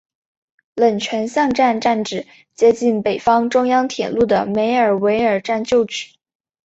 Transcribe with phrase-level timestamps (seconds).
[0.73, 6.15] 冷泉巷站站址接近北方中央铁路的梅尔维尔站旧址。